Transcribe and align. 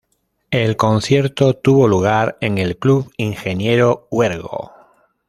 El 0.49 0.77
concierto 0.77 1.53
tuvo 1.53 1.87
lugar 1.87 2.35
en 2.41 2.57
el 2.57 2.79
Club 2.79 3.13
Ingeniero 3.17 4.07
Huergo. 4.09 4.71